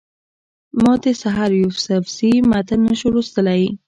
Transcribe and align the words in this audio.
ما 0.83 0.93
د 1.03 1.05
سحر 1.21 1.49
یوسفزي 1.61 2.33
متن 2.49 2.79
نه 2.87 2.93
شو 2.99 3.09
لوستلی. 3.15 3.63